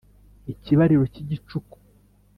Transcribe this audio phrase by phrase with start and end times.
[0.51, 1.75] Ikibariro cy'igicuku